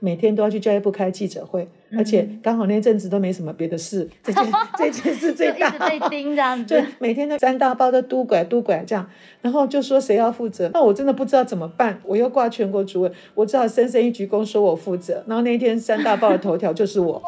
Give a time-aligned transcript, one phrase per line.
[0.00, 4.44] 每天都要去教育部开记者会，而且刚好那阵子都没什么别的事， 这件
[4.76, 6.86] 这件事最大，就一直被盯这样子 就。
[6.98, 9.08] 每天都三大包都督拐督拐这样，
[9.40, 17.22] 然后就说谁要负责，那我真的不知道怎么办，我又挂全国主委，我只好深深一鞠躬说我负责，然后那一天三大报的头条就是我。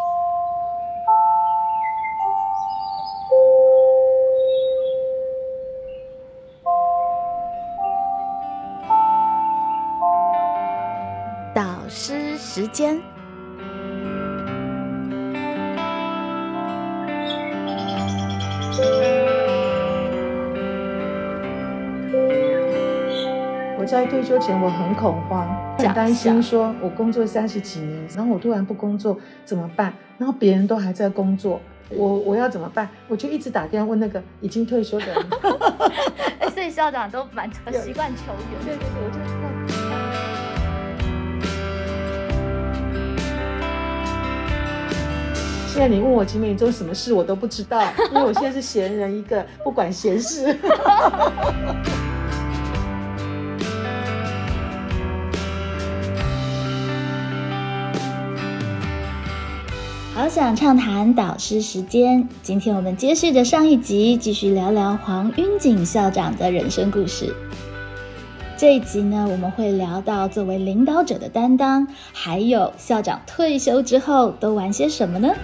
[12.73, 12.99] 间，
[23.79, 25.47] 我在退休前我很恐慌，
[25.79, 29.93] 很担心说我工作三十几年，然后我突然不工作怎么办？
[30.17, 31.61] 然后别人都还在工作，
[31.91, 32.89] 我我要怎么办？
[33.09, 35.17] 我就一直打电话问那个已经退休的人。
[36.41, 38.65] 哎，所以校长都蛮习惯求援。
[38.65, 39.42] 对对对，我就
[45.73, 50.55] 现在你问我集美做什么事，我都不知道， 因为我现在是闲人一个，不管闲事。
[60.15, 67.35] 好想畅谈导师时间，今天我们接续着上一集，继续聊聊黄云锦校长的人生故事。
[68.59, 75.35] 这一集呢，我们会聊到作为领导者的担当，还有校长退休之后都玩些什么呢？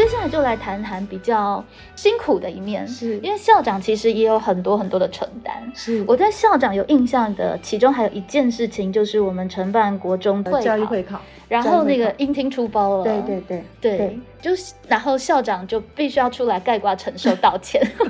[0.00, 1.62] 接下来就来谈谈比较
[1.94, 3.18] 辛苦的一面，是。
[3.18, 5.70] 因为校长其实也有很多很多的承担。
[5.74, 6.02] 是。
[6.08, 17.86] 我在校长有印象的，其中还有一件事情，就是我们承办国中会教育会考，然后那个音听出包了，对对对对，就是然后校长就必须要出来盖瓜承受道歉，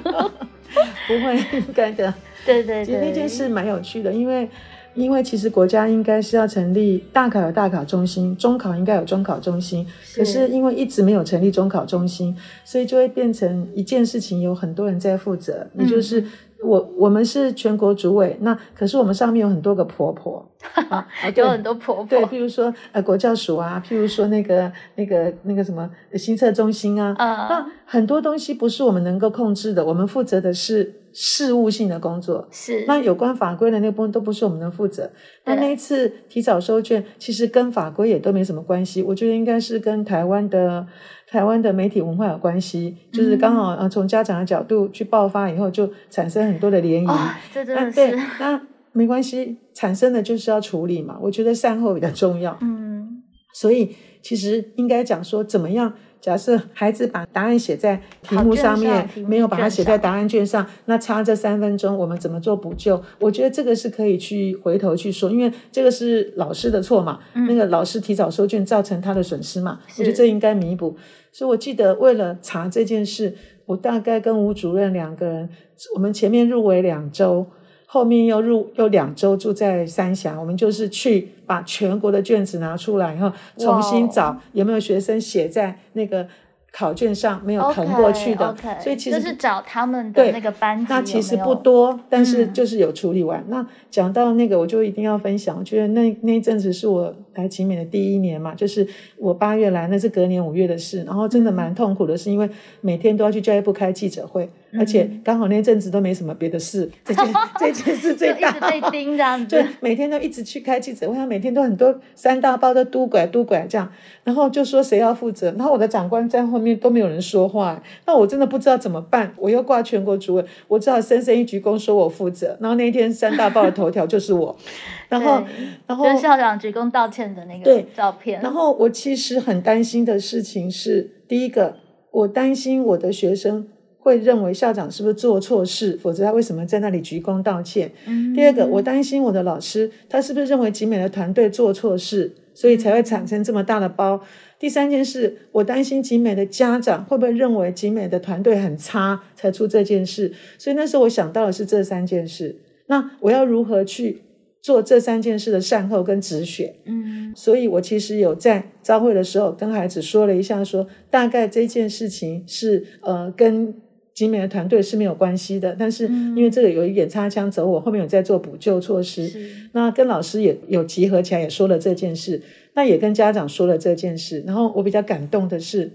[1.09, 2.15] 不会应该的。
[2.47, 4.49] 对对对，其实那件事蛮有趣的，因为
[4.95, 16.25] 因为其实国家应该是要成立大考有大考中心，中考应该有中考中心，可是因为一直没有成立中考中心，所以就会变成一件事情有很多人在负责，也就是。
[16.63, 20.47] 我我们是全国主委，那可是我们上面有很多个婆婆。
[21.35, 22.05] 有很多婆婆。
[22.05, 27.29] 对，婆，譬如说呃国教署啊，譬如说那个那个那个什么新测中心啊，嗯。
[27.49, 32.49] 那很多东西不是我们能够控制的，我们负责的是事务性的工作。
[32.51, 35.11] 是那有关法规的那部分都不是我们能负责。
[35.45, 40.87] 那那一次提早收卷，其实跟法规也都没什么关系，我觉得应该是跟台湾的
[41.27, 47.09] 台湾的媒体文化有关系，就是刚好呃从家长的角度去爆发以后，就产生很多的涟漪。
[47.09, 48.61] 啊，这真的那对是，，那
[48.93, 51.19] 没关系，产生的就是要处理嘛。
[51.21, 52.57] 我觉得善后比较重要。
[52.61, 53.23] 嗯，
[53.55, 55.95] 所以其实应该讲说，怎么样？
[56.21, 63.03] 假设孩子把答案写在题目上面没有把它写在答案卷上，那差这三分钟，我们怎么做补救？
[63.19, 70.97] 我觉得这个是可以去回头去说，因为这个是老师的错嘛，那个老师提早收卷造成他的损失嘛，我觉得这应该弥补。
[71.33, 73.35] 所以我记得为了查这件事，
[73.67, 75.49] 我大概跟吴主任两个人，
[75.95, 77.47] 我们前面入围两周。
[77.93, 86.25] 后面又入又两周住在三峡，我们就是去把全国的卷子拿出来，然后重新找有没有学生写在那个
[86.73, 93.45] 考卷上没有誊过去的所以其实就是找他们的那个班级那其实不多，但是嗯就是有处理完。
[93.49, 95.59] 那讲到那个，我就一定要分享。
[95.59, 98.87] 我觉得那那一阵子是我来集美的第一年嘛，就是
[99.19, 101.03] 我八月来，那是隔年五月的事。
[101.03, 102.49] 然后真的蛮痛苦的，是因为
[102.83, 107.25] 每天都要去教育部开记者会，而且刚好那阵子都没什么别的事，这件
[107.59, 108.51] 这件事最大。
[108.53, 113.91] 就一直被盯这样子对，，每天都一直去开记者会，他每天都很多三大包都嘟拐嘟拐这样，
[114.25, 124.57] 然后就说谁要负责，然后我的长官在后面都没有人说话，那我真的不知道怎么办，我又挂全国主委，我只好深深一鞠躬说我负责，然后那一天三大报的头条就是我，
[125.09, 125.43] 然后
[125.87, 131.77] 然后就是校长鞠躬道歉的那个照片，然后我其实很担心的事情是，第一个，
[132.11, 133.67] 我担心我的学生
[134.01, 137.93] 会认为校长是不是做错事，否则他为什么在那里鞠躬道歉？
[138.07, 144.21] 嗯第二个，我担心我的老师他是不是认为集美的团队做错事，所以才会产生这么大的包。
[144.59, 150.33] 第三件事，我担心集美的家长会不会认为集美的团队很差，才出这件事。
[150.59, 152.57] 所以那时候我想到的是这三件事。
[152.87, 154.23] 那我要如何去
[154.61, 156.77] 做这三件事的善后跟止血？
[156.85, 163.73] 嗯所以我其实有在招会的时候跟孩子说了一下说大概这件事情是呃跟
[164.21, 169.33] 集美的团队是没有关系的，但是嗯因为这个有一点擦枪走火，后面有在做补救措施。
[169.73, 172.43] 那跟老师也有集合起来，也说了这件事，
[172.75, 174.45] 那也跟家长说了这件事。
[174.47, 175.91] 然后我比较感动的是，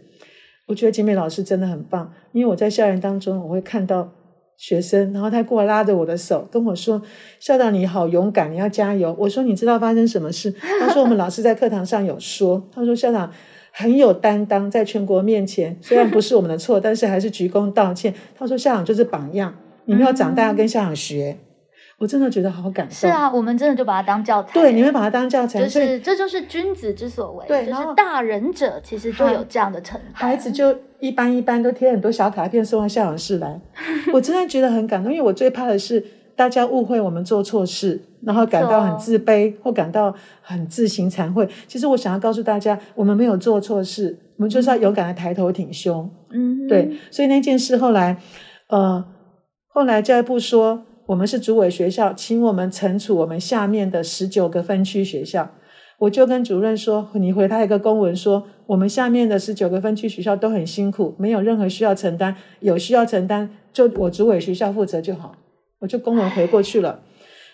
[0.65, 4.11] 我觉得集美老师真的很棒，因为我在校园当中，我会看到
[4.57, 6.99] 学生，然后他过来拉着我的手跟我说
[7.39, 10.51] ：“校长你好勇敢，你要加油。”我说：“你知道发生什么事？”
[10.81, 13.31] 他说：“我们老师在课堂上有说，他说校长
[13.77, 21.37] 很有担当，在全国面前， 虽然不是我们的错，但是还是鞠躬道歉。”他说：“校长就是榜样，你们要长大要跟校长学。”
[21.97, 22.93] 我真的觉得好感动。
[22.93, 24.51] 是啊，我们真的就把它当教材。
[24.53, 27.45] 对，你会把它当教材，就是这就是君子之所为。
[27.47, 30.11] 对，就是大人者其实就有这样的承担。
[30.13, 33.61] 孩子就一般一般，都贴很多小卡片送到校长室来。
[34.11, 36.03] 我真的觉得很感动，因为我最怕的是
[36.35, 41.47] 大家误会我们做错事，然后感到很自卑或感到很自行惭愧。
[41.67, 46.09] 其实我想要告诉大家，我们没有做错事，我们就是要勇敢的抬头挺胸。
[46.31, 46.97] 嗯，对。
[47.09, 48.17] 所以那件事后来，
[48.69, 49.05] 呃，
[49.67, 50.83] 后来教育部说。
[51.07, 55.47] 我们是主委学校，请我们惩处我们下面的十九个分区学校。
[55.99, 65.35] 我就跟主任说：“你回他一个公文，说我们下面的十九个分区学校都很辛苦，没有任何需要承担，有需要承担就我主委学校负责就好。”
[65.85, 66.99] 我就公文回过去了，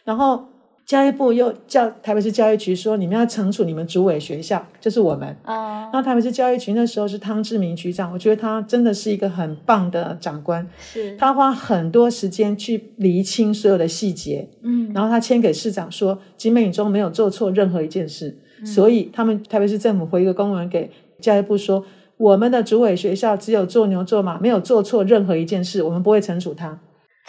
[0.06, 0.46] 然后。
[0.84, 5.38] 教育部又叫台北市教育局说，你们要惩处你们主委学校，就是我们。
[5.44, 5.84] 啊。
[5.84, 10.68] 然后台北市教育局那时候是汤志明局长，我觉得他真的是一个很棒的长官。
[10.82, 11.16] 是。
[11.16, 14.50] 他花很多时间去厘清所有的细节。
[14.64, 14.92] 嗯。
[14.94, 18.36] 然后他签给市长说，金美女中没有做错任何一件事，
[18.66, 20.92] 所以他们台北市政府回一个公文给
[21.22, 21.86] 教育部说，
[22.18, 26.78] 我们的主委学校只有做牛做马，没有做错任何一件事，我们不会惩处他。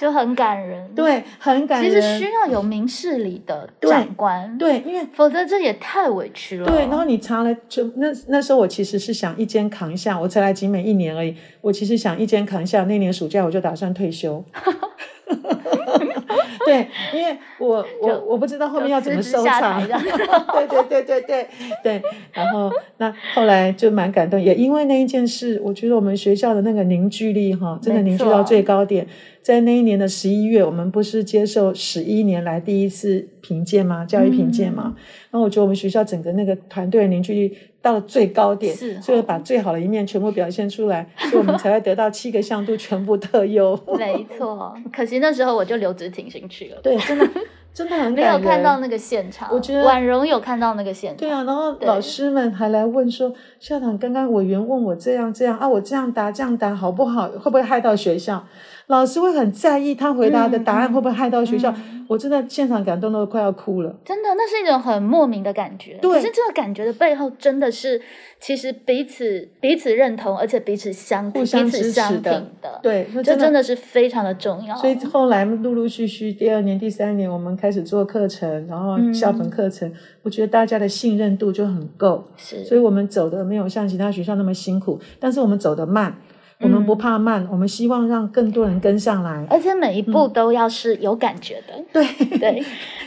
[0.03, 1.89] 就很感人，对，很感人。
[1.89, 6.67] 其实需要有明事理的长官，对，因为否则这也太委屈了。
[6.67, 12.83] 对，然后你查了，就那那时候我其实是想一肩扛下，我才来集美一年而已，我其实想一肩扛下。
[12.83, 14.45] 那年暑假我就打算退休。
[16.67, 19.83] 对，因为我我我不知道后面要怎么收场。
[19.87, 21.47] 对对对对对
[21.83, 22.03] 对，
[22.33, 29.07] 然后那后来就蛮感动，也因为那一件事，我觉得我们学校的那个凝聚力哈，真的凝聚到最高点。
[29.43, 34.05] 在那一年的十一月，我们不是接受十一年来第一次评鉴吗？
[34.05, 34.95] 教育评鉴吗？
[35.33, 43.79] 然后我觉得我们学校整个那个团队凝聚力到了最高点，是所以把最好的一面全部表现出来，所以我们才会得到七个项度全部特优。
[43.99, 46.81] 没错，可惜那时候我就留职停薪去了。
[46.83, 47.29] 对，真的。
[47.75, 51.17] 真的很 没有看到那个现场，我觉得婉容有看到那个现场。
[51.17, 57.29] 对啊，然后老师们还来问说：“校长，刚刚委员问我这样这样啊，我这样答这样答好不好？
[57.29, 58.45] 会不会害到学校？”
[58.89, 61.75] 老师会很在意他回答的答案会不会害到学校。
[62.09, 63.97] 我真的现场感动的快要哭了。
[64.05, 65.97] 真的，那是一种很莫名的感觉。
[66.03, 67.99] 对，可是这个感觉的背后，真的是
[68.39, 72.51] 其实彼此彼此认同，而且彼此相互相支持的。
[72.83, 74.77] 对，这真的是非常的重要。
[74.77, 79.91] 所以后来陆陆续续，第二年、第三年，我们开始做课程，然后校本课程，
[80.23, 82.23] 我觉得大家的信任度就很够。
[82.37, 86.15] 是，所以我们走的没有像其他学校那么辛苦，但是我们走的慢。
[86.63, 91.75] 我们不怕慢，我们希望让更多人跟上来，而且每一步都要是有感觉的。
[91.93, 92.05] 对
[92.39, 92.63] 对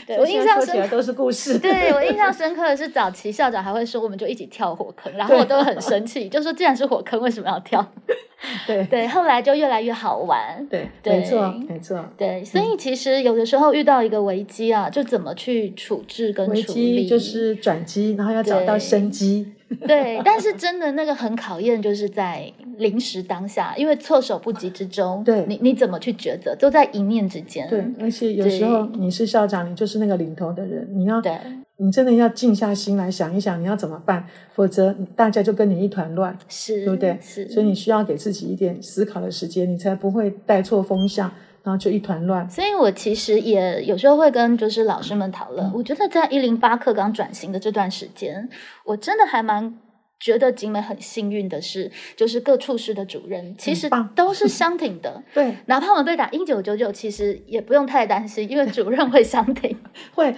[0.06, 1.58] 对，我印象深刻都是故事。
[1.58, 7.84] 对我印象深刻的是，早期校长还会说，我们就一起跳火坑，然后我都很生气，就说既然是火坑，为什么要跳？
[8.66, 10.64] 对对，后来就越来越好玩。
[10.68, 12.04] 对，没错没错。
[12.18, 19.52] 对，所以其实有的时候遇到一个危机啊，就怎么去处置跟处理，就是转机，然后要找到生机。
[19.84, 27.68] 对，但是真的那个很考验，就是在临时当下，因为措手不及之中，对，你你怎么去抉择，都在一念之间。
[27.68, 31.38] 对，而且有时候你是校长，你就是那个领头的人，你要，对，
[31.78, 37.18] 你真的要静下心来想一想，你要怎么办，否则大家就跟你一团乱，是，对不对？
[37.20, 41.30] 是，所以你需要给自己一点思考的时间，你才不会带错风向。
[41.62, 48.48] 然后就一团乱，所以我其实也有时候会跟就是老师们讨论，我觉得在一零八课刚转型的这段时间，
[48.84, 49.76] 我真的还蛮。
[50.18, 55.22] 觉得景美很幸运的是，就是各处室的主任其实都是相挺的。
[55.34, 59.76] 对，哪怕我们被打一九九九，其实也不用太担心，因为主任会相挺，
[60.14, 60.34] 会。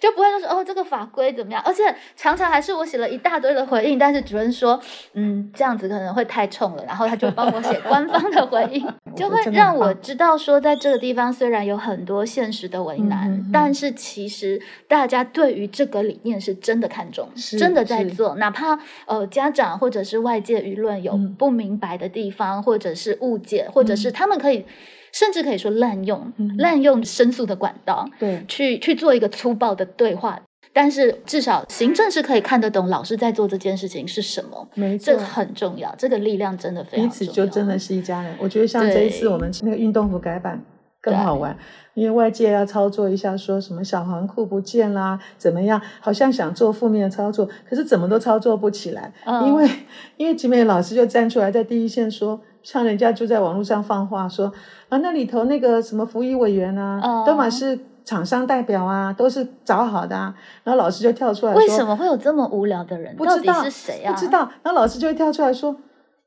[0.00, 1.62] 就不会说哦这个法规怎么样。
[1.64, 4.80] 而且常常还是我写了一大堆的回应，但是主任说
[5.12, 8.84] 嗯这样子可能会太冲了，然后他就帮我写官方的回应，
[9.14, 19.19] 就会让我知道说在这个地方虽然有很多现实的为难，但是其实大家对于这个理念是真的看重，真的在做，哪怕呃。
[19.26, 24.64] 家长或者是外界舆论有不明白的地方，或者是误解，或者是他们可以
[25.12, 30.40] 甚至可以说滥用滥用申诉的管道，对，去去做一个粗暴的对话。
[30.72, 35.92] 但是至少行政是可以看得懂老师在做这件事情是什么，没错，这个很重要。
[35.98, 38.32] 这个力量真的非常彼此就真的是一家人。
[38.38, 40.62] 我觉得像这一次我们那个运动服改版。
[41.00, 41.56] 更好玩。
[41.94, 45.80] 因为外界要操作一下，说什么小黄裤不见啦，怎么样？
[46.00, 49.12] 好像想做负面的操作，可是怎么都操作不起来。
[49.44, 49.68] 因为
[50.16, 54.50] 因为吉美老师就站出来在第一线说，像人家就在网络上放话说
[54.88, 60.34] 啊，那里头那个什么服役委员啊，都满是厂商代表啊，都是找好的啊。
[60.62, 63.14] 然后老师就跳出来说，为什么会有这么无聊的人？
[63.16, 64.12] 不知道是谁啊？
[64.12, 64.48] 不知道。
[64.62, 65.76] 然后老师就会跳出来说。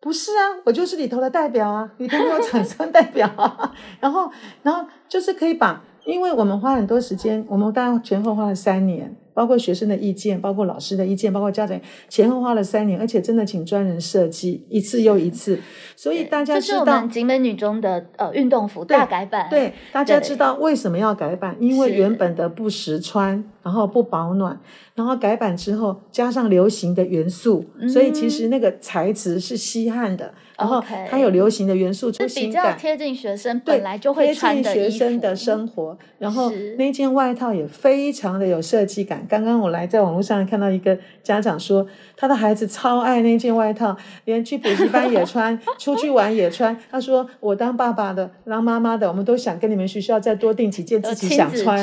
[0.03, 3.73] 不是啊，我就是里头的代表啊，里头没有厂商代表啊。
[4.01, 4.29] 然后，
[4.61, 9.15] 然后就是可以把，因为我们花很多时间，我们大概前后花了三年。
[9.33, 15.59] 包括学生的意见，包括老师的意见，包括家长，前后花了三年，而且真的请专人设计一次又一次，
[15.95, 21.55] 所以大家知道景美女中的呃运动服大改版，对大家知道为什么要改版？
[21.59, 24.59] 因为原本的不实穿，然后不保暖，
[24.95, 30.33] 然后改版之后加上流行的元素，所以其实那个材质是稀罕的。
[30.57, 35.97] 然后它有流行的元素，出比较贴近学生本来就会穿的学生的生活。
[36.19, 39.25] 然后那件外套也非常的有设计感。
[39.27, 43.95] 刚刚我来在网络上看到一个家长说，他的孩子超爱那件外套，
[44.25, 46.77] 连去补习班也穿，出去玩也穿。
[46.91, 51.81] 他说：“我当爸爸的，当妈妈的，我们都想跟你们学校再多订几件自己想穿。”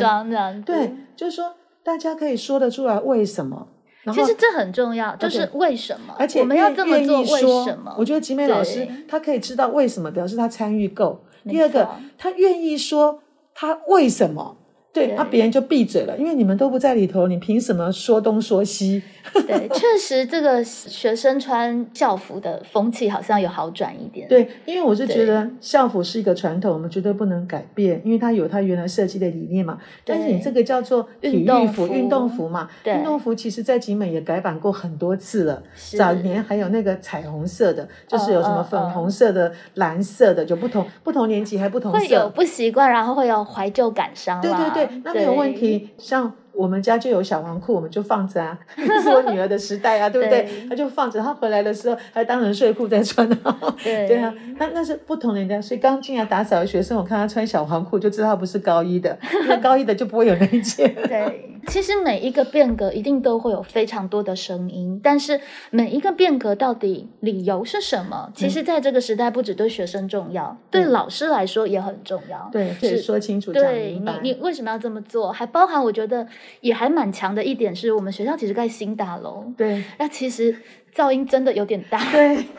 [0.65, 3.67] 对，就是说大家可以说得出来为什么。
[4.13, 6.15] 其实这很重要，就是为什么？
[6.19, 7.95] 而且我们要这么做，为什么？
[7.99, 11.25] 我觉得集美老师他可以知道为什么，表示他参与够。
[11.49, 11.89] 第二个，
[12.19, 13.23] 他愿意说
[13.55, 14.57] 他为什么。
[14.93, 19.01] 对，那别人就闭嘴了，因为你们都不在里头，你凭什么说东说西？
[19.47, 24.27] 对，确实这个学生穿校服的风气好像有好转一点。
[24.29, 29.79] 对，因为我是觉得校服是一个传统，我们绝对不能改变，因为它有它原来设计的理念嘛。
[30.05, 35.63] 但是你这个叫做体育服、运动服嘛，运动服其实在集美也改版过很多次了。
[35.97, 41.99] 早年还有那个彩虹色的，就是有什么粉红色的、蓝色的，就不同不同年级还不同色。
[42.01, 44.41] 会有不习惯，然后会有怀旧感伤。
[44.41, 46.33] 对对对，那没有问题，像。
[46.53, 50.49] 我们家就有小黄裤，我们就放着啊， 是我女儿的时代啊， 对不对？
[50.69, 53.59] 她就放着，她回来的时候还当成睡裤在穿啊。
[53.83, 60.95] 对啊，那那是不同人家，所以刚进来打扫的学生，我看她穿小黄裤，就知道他不是高一的，因为高一的就不会有那一件。
[60.95, 65.41] 对，其实每一个变革一定都会有非常多的声音，但是
[65.71, 68.31] 每一个变革到底理由是什么？
[68.35, 72.49] 其实在这个时代，不只对学生重要，对老师来说也很重要。
[72.53, 75.33] 对，可以说清楚，对你，你为什么要这么做？
[75.33, 76.27] 还包含我觉得。
[76.61, 80.57] 也还蛮强的一点是我们学校其实盖新大楼，对，那其实。
[80.95, 82.45] 噪音真的有点大，对。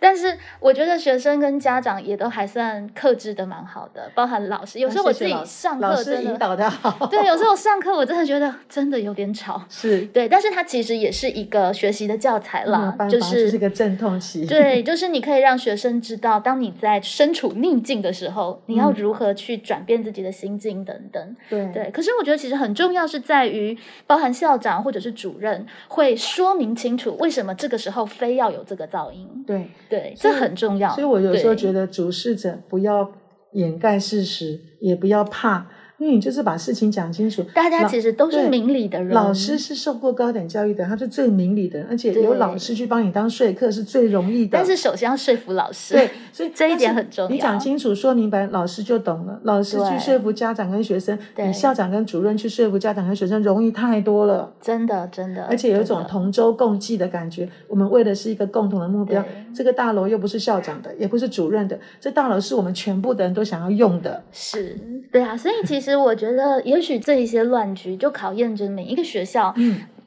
[0.00, 4.80] 但是我觉得学生跟家长也都还算克制的蛮好的，包含老师。
[4.80, 7.06] 有时候我自己上课真的引导的好。
[7.06, 9.62] 对，有时候上课我真的觉得真的有点吵。
[9.68, 14.44] 是对，但是它其实也是一个学习的教材啦，就是是个阵痛期。
[14.44, 21.36] 对，就是你可以让学生知道，当你在身处逆境的时候，你要如何去转变自己的心境等等。
[21.48, 21.90] 对对。
[21.92, 29.26] 可是我觉得其实很重要是在于，包含校长或者是主任会说明清楚为什么这个时候非要有这个噪音。
[29.44, 30.94] 对对，这很重要。
[30.94, 33.10] 所以我有时候觉得主事者不要
[33.52, 35.66] 掩盖事实，也不要怕。
[36.02, 39.10] 因为你就是把事情讲清楚，大家其实都是明理的人。
[39.14, 44.58] 老师是受过高等教育的，他是最明理的，而且有老师去帮你当说客是最容易的。
[44.58, 47.30] 但是首先要说服老师，对，所以 这一点很重要。
[47.30, 49.38] 你讲清楚、说明白，老师就懂了。
[49.44, 54.52] 老师去说服家长跟学生，比校长跟主任去说服家长跟学生容易太多了。
[54.60, 55.44] 真的，真的。
[55.44, 57.48] 而且有一种同舟共济的感觉。
[57.68, 59.24] 我们为的是一个共同的目标。
[59.54, 64.22] 这个大楼又不是校长的，也不是主任的，这大楼是我们全部的人都想要用的。
[64.32, 64.76] 是
[65.10, 66.62] 对啊，所以其实我觉得。
[66.64, 69.54] 也许这一些乱局就考验着每一个学校。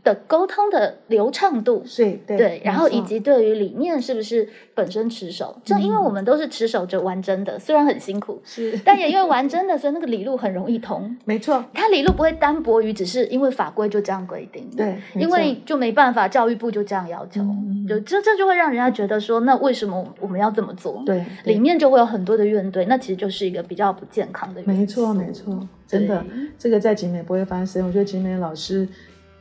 [0.05, 11.17] 的沟通的流畅度，对对，然后以及对于理念是不是本身持守，正因为我们都是持守着玩真的，虽然很辛苦，是，但也因为玩真的，所以那个理路很容易通。
[11.25, 17.41] 没错，它理路不会单薄于只是因为法规就这样规定，对，因为就没办法，教育部就这样要求，
[17.89, 21.01] 就这这就会让人家觉得说，那为什么我们要这么做？
[21.03, 24.61] 对，里面就会有很多的怨怼，那其实就是一个比较不健康的。
[24.65, 26.23] 没错，没错，真的，
[26.59, 27.87] 这个在集美不会发生。
[27.87, 28.87] 我觉得集美老师。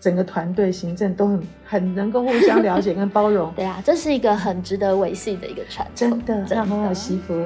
[0.04, 3.50] 整个团队行政都很很能够互相了解跟包容。
[3.56, 5.94] 对啊，这是一个很值得维系的一个传统。
[5.94, 7.32] 真的，真的很好媳妇。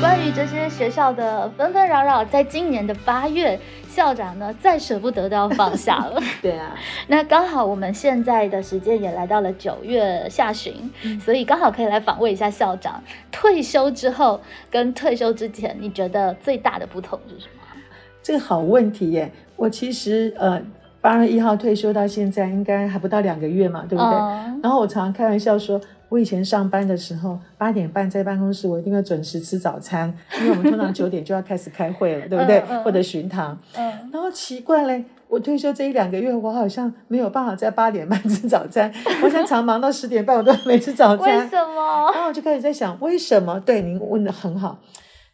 [0.00, 3.56] 关于这些学校的纷纷扰扰，在今年的八月。
[3.96, 6.20] 校长呢，再舍不得都要放下了。
[6.42, 6.76] 对啊，
[7.08, 10.74] 那刚好我们现在的时间也来到了九月下旬，
[11.18, 13.02] 所以刚好可以来访问一下校长。
[13.32, 14.38] 退休之后
[14.70, 17.62] 跟退休之前，你觉得最大的不同是什么？
[18.22, 19.32] 这个好问题耶！
[19.56, 20.60] 我其实呃。
[20.98, 24.12] 八月一号退休到现在，应该还不到两个月嘛，对不对？
[24.12, 32.58] 嗯然后我常常开玩笑说，我以前上班的时候，八点半在办公室，我一定会准时吃早餐，因为我们通常九点就要开始开会了， 对不对？
[32.60, 33.58] 嗯嗯或者巡堂。
[33.74, 41.50] 嗯，然后奇怪嘞，我退休这一两个月，我好像没有办法在八点半吃早餐，我现在常忙到十点半，我都还没吃早餐为餐。
[41.50, 42.10] 什么？
[42.14, 43.58] 然后我就开始在想，为什么？
[43.60, 44.78] 对，您问的很好。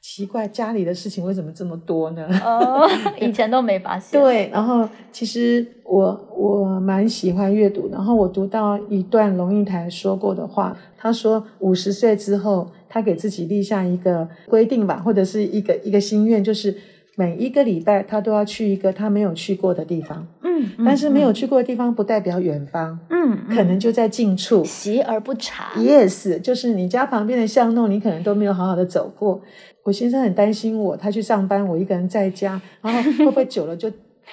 [0.03, 2.29] 奇怪，家里的事情为什么这么多呢？
[2.45, 2.87] 哦，
[3.21, 16.77] 以前都没发现。，对，然后其实我我蛮喜欢阅读，然后我读到一段龙应台说过的话，他说五十岁之后，他给自己立下一个规定吧，或者是一个一个心愿，就是
[17.23, 24.65] 每一个礼拜他都要去一个他没有去过的地方，嗯，嗯但是没有，去过的地方不代表远方，嗯，嗯可能就在近处。
[24.65, 25.73] 习而不察。
[25.77, 29.41] Yes，就是你家旁边的巷弄，你可能都没有好好的走过。
[29.85, 33.89] 我先生很担心我，他去上班，我一个人在家，然后会不会久了就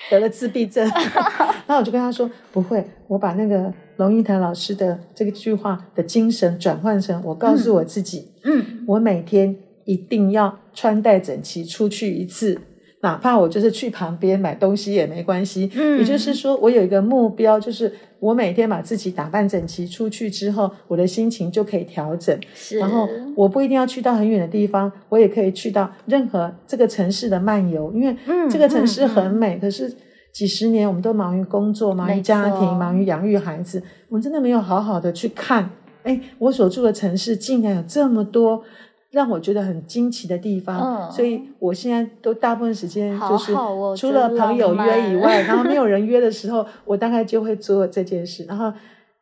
[0.10, 0.84] 得了自闭症？
[1.68, 9.56] 然后我就跟他说不会，我把那个龙应台老师的这个句话的精神转换成，我告诉我自己，嗯，我每天
[9.86, 12.60] 一定要穿戴整齐出去一次。
[13.02, 22.38] 哪怕我就是去旁边买东西也没关系，嗯也就是说，我有一个目标，就是我每天把自己打扮整齐出去之后，我的心情就可以调整。
[22.54, 22.78] 是。
[22.78, 29.58] 然后我不一定要去到很远的地方，我也可以去到任何这个城市的漫游，因为嗯这个城市很嗯美。
[29.58, 29.90] 可是
[30.34, 35.70] 几十年我们都忙于工作、忙于家庭、忙于养育孩子，我们真的没有好好的去看。
[36.04, 38.64] 哎，我所住的城市竟然有这么多
[39.12, 43.54] 让我觉得很惊奇的地方，嗯所以我现在都大部分时间就是
[43.98, 48.46] 除了朋友约以外，然后没有人约的时候， 我大概就会做这件事。
[48.46, 48.72] 然后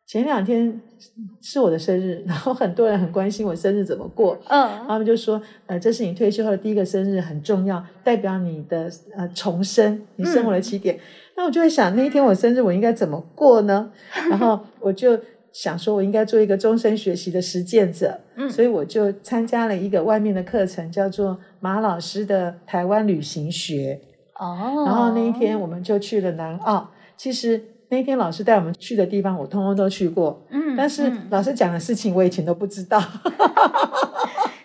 [0.06, 0.80] 前两天
[1.40, 10.98] 是我的生日，然后很多人很关心我生日怎么过，嗯他们就说，呃，这是你退休后的第一个生日，很重要，代表你的呃重生，你生活的起点。
[11.36, 13.90] 那我就会想，那一天我生日我应该怎么过呢？
[14.28, 15.18] 然后我就
[15.52, 24.00] 想说，我应该做一个终身学习的实践者，嗯所以我就参加了一个外面的课程，叫做马老师的台湾旅行学。
[24.38, 26.88] 哦，然后那一天我们就去了南澳。
[27.16, 33.02] 其实那一天老师带我们去的地方，我通通都去过，嗯，但是嗯老师讲的事情我以前都不知道。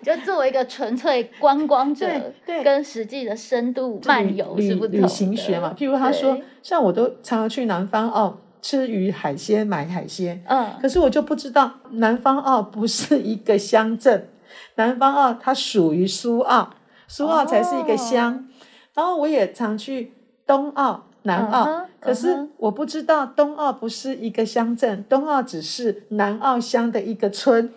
[0.03, 14.29] 就作为一个纯粹观光者，对对跟实际的深度漫游旅是不同的旅行学嘛，譬如他说，像我都常常去南方澳吃鱼海鲜买海鲜，嗯可是我就不知道南方澳不是一个乡镇，
[14.75, 16.73] 南方澳它属于苏澳，
[17.07, 18.33] 苏澳才是一个乡。
[18.33, 18.43] 哦
[18.95, 20.13] 然后我也常去
[20.45, 27.73] 东澳、南澳，嗯可是我不知道东澳不是一个乡镇，东澳只是南澳乡的一个村。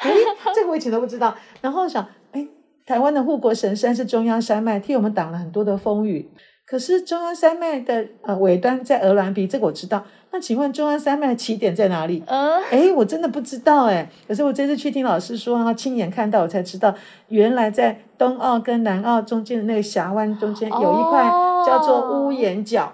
[0.00, 0.14] 诶，
[0.54, 1.36] 这个我以前都不知道。
[1.60, 2.48] 然后想，哎，
[2.86, 6.30] 台湾的护国神山是中央山脉，替我们挡了很多的风雨。
[6.66, 10.04] 可是中央山脉的呃尾端在鹅銮鼻，这个我知道。
[10.32, 12.22] 那请问中央山脉的起点在哪里？
[12.26, 14.10] 呃，哎，我真的不知道哎。
[14.26, 16.92] 可是我这次去听老师说，然后亲眼看到，我才知道，
[17.28, 22.92] 原来在东澳跟南澳中间的那个峡湾中间有一块哦叫做屋檐角。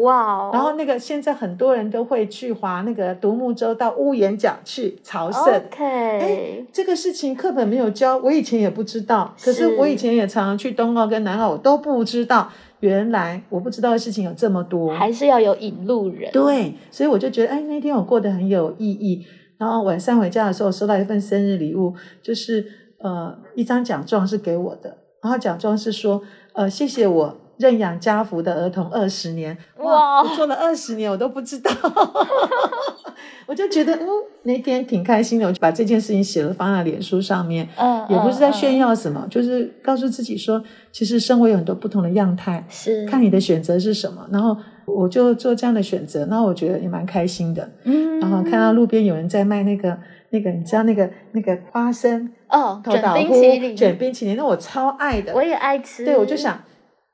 [0.00, 5.44] 哇哦，然后那个现在很多人都会去划那个独木舟到屋檐角去朝圣。
[5.44, 9.32] OK，这个事情课本没有教，我以前也不知道。
[9.40, 12.50] 可是是我以前也常常去东澳跟南澳，我都不知道，
[12.84, 14.92] 原来我不知道的事情有这么多。
[14.94, 19.24] 还是要有引路人，对，所以我就觉得，哎，那天我过得很有意义。
[19.56, 22.66] 然后晚上回家的时候，收到一份生日礼物，就是
[22.98, 26.20] 呃一张奖状是给我的，然后奖状是说，
[26.52, 29.56] 呃，谢谢我认养家福的儿童二十年。
[29.78, 31.70] 哇，哇我做了二十年，我都不知道。
[33.46, 34.06] 我就觉得，嗯，
[34.44, 37.68] 那天挺开心的，我就把这件事情写了放在脸书上面。
[37.76, 44.26] 嗯，也不是在嗯炫，耀什么，就是告诉自己说，其实生活有很多不同的样态，嗯是看你的选择是什么。
[44.32, 47.70] 然后我就做这样的选择，那我觉得也蛮开心的。
[47.84, 49.96] 嗯，然后看到路边有人在卖那个
[50.30, 55.34] 那个，你知道那个那个花生哦，卷冰淇淋，菇卷冰淇淋，那我超爱的。
[55.34, 56.58] 我也爱吃，对，我就想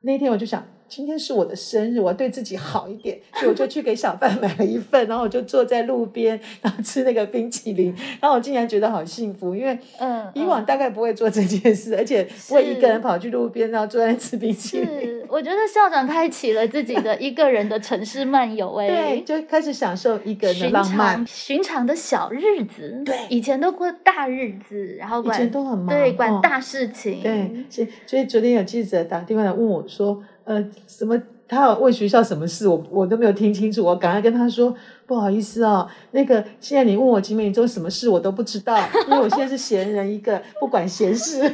[0.01, 0.80] 那天我就想。
[0.91, 14.87] 今天是我的生日，我要对自己好一点，所以我就去给小贩买了一份，然后我就坐在路边，然后吃那个冰淇淋，然后我竟然觉得好幸福，因为嗯，以往嗯大概不会做这件事，而且不会一个人跑去路边，然后坐在那吃冰淇淋。
[14.87, 21.27] 是，我觉得校长开启了自己的一个人的城市漫游， 哎，对，就开始享受一个人的浪漫常。
[21.29, 31.17] 寻常的小日子，对以前都过大日子，然后以管前都很忙，对管哦大事情，对，所以所以昨天有记者打电话来问我说，呃，什么？
[31.47, 34.75] 他要问学校什么事，我我都没有听清楚，我赶快跟他说，
[35.07, 41.41] 不好意思哦，那个现在你问我集美中什么事，我都不知道，因为我现在是闲人一个，不管闲事。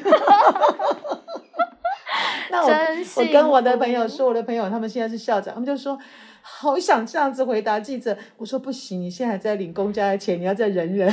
[2.50, 2.70] 那我
[3.16, 5.98] 我跟我的朋友说，我的朋友他们现在是校长，他们就说。
[6.48, 8.16] 好想这样子回答记者。
[8.36, 11.12] 我说不行，你现在还在领公家的钱，你要再忍忍。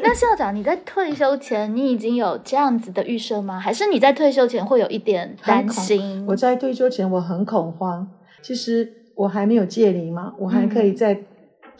[0.02, 3.58] 那校长，你在退休前，你已经有这样子的预设吗？
[3.60, 6.24] 还是你在退休前会有一点担心？
[6.28, 8.08] 我在退休前我很恐慌。
[8.42, 11.20] 其实我还没有戒离嘛，我还可以再。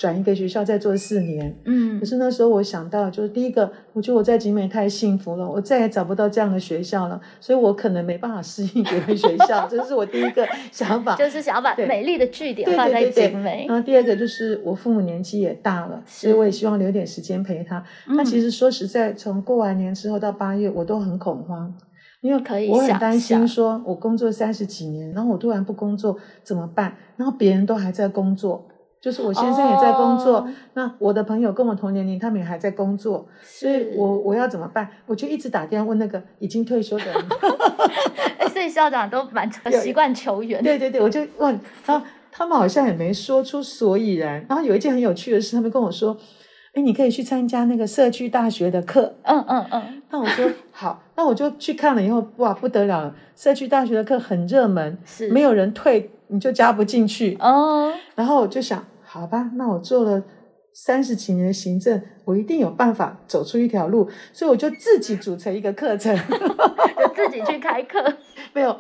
[0.00, 13.66] 转一个学校再做四年，嗯，可是那时候我想到，就是第一个，我觉得我在景美太幸福了，我再也找不到这样的学校了，所以我可能没办法适应别的学校， 这是我第一个想法，就是想要把美丽的据点放在景美。
[13.68, 17.84] 然后第二个就是我父母年纪也大了，所以我也希望留点时间陪他。
[18.06, 21.70] 那其实说实在，从过完年之后到八月，我都很恐慌，
[22.22, 26.96] 因为可以我很担心，说我工作三十几年，然后我突然不工作怎么办？
[27.18, 28.66] 然后别人都还在工作。
[29.00, 34.88] 就是我先生也在工作，那我的朋友跟我同年龄，他们也还在工作，所以我我要怎么办？
[35.06, 37.04] 我就一直打电话问那个已经退休的
[38.52, 40.62] 所以校长都蛮 习惯求援。
[40.62, 44.44] 对对对，我就问他，他们好像也没说出所以然。
[44.48, 46.14] 然后有一件很有趣的事，他们跟我说
[46.74, 50.02] ：“哎，你可以去参加那个社区大学的课。”嗯嗯嗯。
[50.10, 53.14] 那我说好，那我就去看了以后，哇，不得了了！
[53.34, 56.10] 社区大学的课很热门，是没有人退。
[56.30, 57.36] 你就加不进去。
[57.40, 60.22] 哦，然后我就想，好吧，那我做了
[60.72, 66.16] 三十几年的行政，我一定有办法走出一条路，所以我就自己组成一个课程，
[66.96, 68.02] 就自己去开课。
[68.54, 68.76] 没有，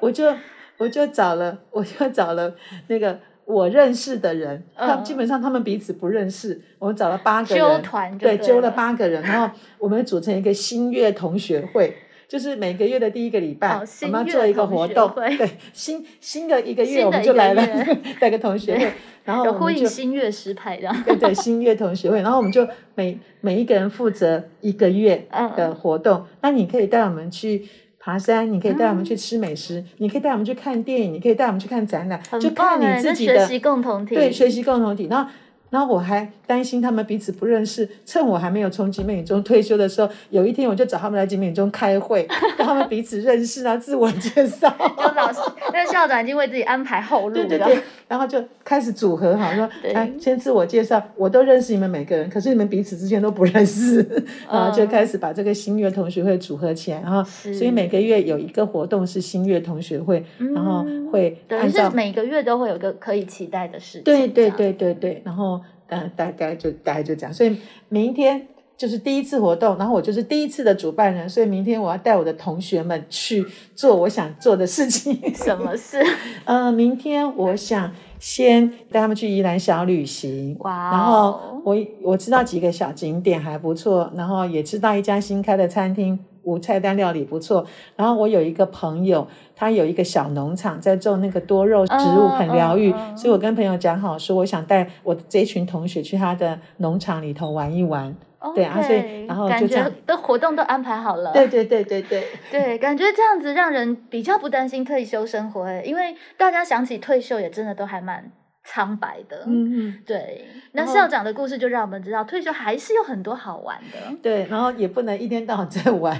[0.00, 0.32] 我就
[0.78, 2.54] 我就找了，我就找了
[2.88, 7.82] 那个我认识的人，他基本上他们彼此不认识，我们找了八个人，
[8.18, 11.96] 对，揪了八个人，然后我们组成一个新月同学会。
[12.32, 17.62] 就是每个月的第一个礼拜，我们要做一个活动，对，新新的一个月我们就来了
[18.18, 18.90] 带个同学会，
[19.22, 27.68] 然后呼应新月诗派这样，对对，新月同学会，然后我们就每每一个人负责一个月的活动，那你可以带我们去
[27.98, 35.30] 爬山，你可以带我们去吃美食，你可以带我们去看电影，你可以带我们去看展览，就看你自己的学习共同体，对，学习共同体，然后。
[35.72, 44.68] 然后我还担心他们彼此不认识，趁我还没有从景美中退休的时候，有一天我就找他们来景美中开会， 让他们彼此认识啊，自我介绍。
[44.98, 45.40] 就老师，
[45.72, 47.34] 那校长已经为自己安排后路。
[47.34, 47.82] 对对对，
[48.12, 60.22] 然后就开始组合好，说来先自我介绍，我都认识你们每个人，可是你们彼此之间都不认识， 啊，就开始把这个新月同学会组合起来，然后所以每个月有一个活动是新月同学会，
[60.54, 64.02] 然后会等于是每个月都会有个可以期待的事情。
[64.02, 65.58] 对对对对对，然后。
[65.94, 67.54] 嗯，大概就大概就这样，所以
[67.90, 68.46] 明天
[68.82, 75.16] 就是第一次活动，然后我就是第一次的主办人，所以明天我要带我的同学们去做我想做的事情。
[75.36, 76.02] 什么事？
[76.46, 80.90] 嗯， 明天我想先带他们去宜兰小旅行，哇！
[80.90, 86.18] 然后我我知道几个小景点还不错，然后也知道一家新开的餐厅。
[86.44, 87.64] 无菜单料理不错，
[87.94, 98.12] 然后我有一个朋友，他有一个小农场，在种那个多肉植物，很疗愈，所以我跟朋友讲好说，我想带我这群同学去他的农场里头玩一玩，
[98.54, 108.30] 对啊，所以然后就这样，的活动都安排好了，对对对对对， 对，感觉这样子让人比较不担心退休生活，因为大家想起退休也真的都还蛮。
[108.64, 110.46] 苍白的，嗯嗯，对。
[110.72, 114.16] 那校长的故事就让我们知道，退休还是有很多好玩的。
[114.22, 116.18] 对，然后也不能一天到晚在玩，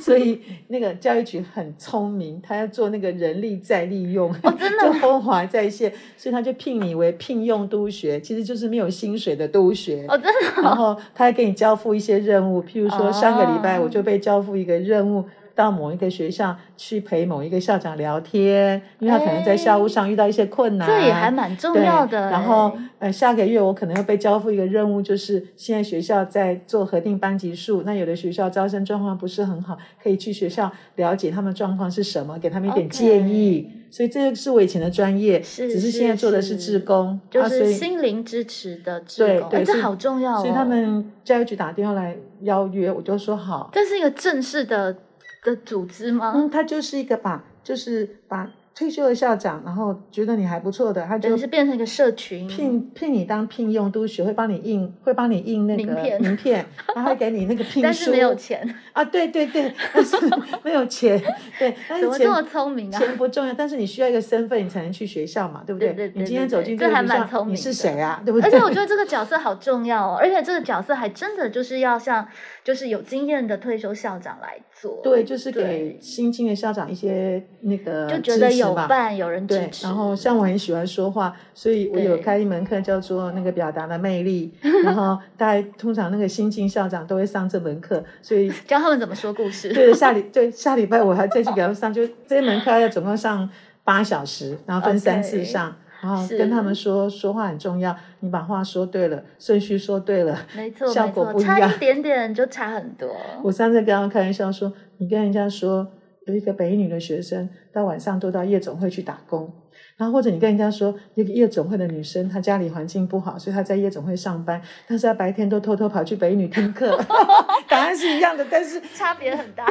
[0.00, 10.62] 所以那个教育局很聪明，他要做那个人力再利用，哦，真的， 就风华再现，所以他就聘你为聘用督学，其实就是没有薪水的督学，哦，真的。
[10.62, 15.24] 然后他还给你交付一些任务，譬如说上个礼拜我就被交付一个任务。
[15.54, 22.30] 到某一个学校去陪某一个校长聊天，因为他可能在校务上遇到一些困难，这也还蛮重要的。
[22.30, 33.70] 然后，呃，下个月我可能要被交付一个任务，就是现在学校在做核定班级数，那有的学校招生状况不是很好，可以去学校了解他们状况是什么，给他们一点建议。
[33.90, 40.36] 所以这个是我以前的专业，只是现在做的是志工，就是心灵支持的志工，对，这好重要。
[40.38, 43.70] 所以他们教育局打电话来邀约，我就说好。
[43.72, 44.96] 这是一个正式的。
[45.44, 46.32] 的组织吗？
[46.34, 48.50] 嗯，它就是一个把，就是把。
[48.76, 60.16] 退休的校长，然后觉得你还不错的，他就是变成一个社群，聘聘你当聘用督学，会帮你印，会帮你印那个名片，名片，然后给你那个聘书， 但是没有钱啊，对对对，但是
[60.64, 61.16] 没有钱，
[61.56, 62.98] 对，怎么这么聪明啊？
[62.98, 65.92] 钱不重要，但是你需要一个身份，你才能去学校嘛，对不对？
[65.92, 68.20] 对对你今天走进这个学校，你是谁啊？
[68.26, 68.48] 对不对？
[68.48, 72.26] 而且我觉得这个角色好重要哦，而且这个角色还真的就是要像
[72.64, 79.46] 就是有经验的退休校长来做，对，就是给新进的校长一些那个就觉得有伴，有人。
[79.46, 84.50] 对，然后像我很喜欢说话，所以我有开一门课叫做那个表达的魅力。
[84.82, 89.70] 然后大家通常那个新进校长都会上这门课，所以 教他们怎么说故事。
[89.70, 93.46] 对，下礼对下礼拜我还再去给他们上，就这门课要总共上
[93.84, 95.76] 八小时，然后分三次上。
[96.04, 103.08] 然后跟他们说说话很重要，你把话说对了，顺序说对了，没错，效果不一样一点点就差很多。
[103.42, 105.86] 我上次跟他们开玩笑说，你跟人家说
[106.26, 109.50] 有一个北一女的学生，到晚上都到夜总会去打工，
[109.96, 116.98] 然后或者你跟人家说一个夜总会的女生，她家里环境不好，所以她在夜总会上班，但是她白天都偷偷跑去北一女听课，
[117.68, 119.66] 答案是一样的，但是差别很大。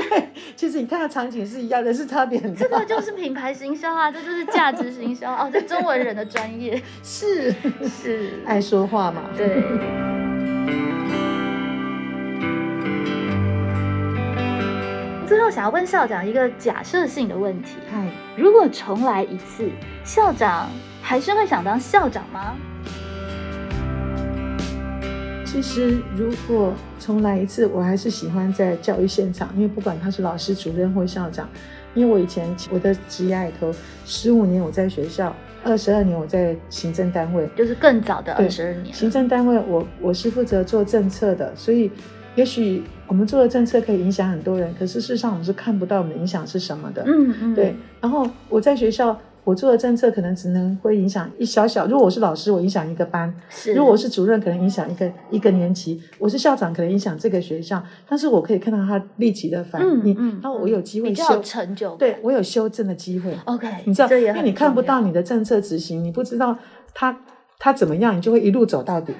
[0.56, 2.62] 其实你看到场景是一样的，是差别很大。
[2.62, 7.52] 这个就是品牌行销啊，这就是价值行销哦，这中文人的专业是
[7.88, 9.24] 是，爱说话嘛？
[9.36, 10.12] 对。
[15.34, 19.67] 最后想要问校长一个假设性的问题：嗨，如果重来一次，
[20.04, 20.69] 校长
[21.02, 22.56] 还是会想当校长吗？
[25.43, 31.50] 其实如果重来一次，我还是喜欢在教育现场，因为不管他是老师、主任或校长，
[31.96, 33.74] 因为我以前我的职业里头，
[34.06, 37.50] 十五年我在学校，二十二年我在行政单位。
[37.56, 41.89] 就是更早的二十二年，行政单位我我是负责做政策的，所以
[42.36, 47.04] 也许我们做的政策可以影响很多人，可是事实上我们是看不到我们的影响是什么的。
[47.06, 53.76] 嗯嗯，对，然后我在学校我做的政策可能只能会影响一小小，如果我是老师，我影响一个班；是。
[53.76, 57.84] 如果我是主任，可能影响一个一个年级；我是校长，可能影响这个学校。
[58.10, 63.38] 但是我可以看到他立即的反应，嗯嗯，然后我有机会修，成就，对我有修正的机会。
[63.45, 66.58] ，OK，你知道，因为你看不到你的政策执行，你不知道
[66.95, 67.15] 他
[67.60, 69.13] 他怎么样，你就会一路走到底。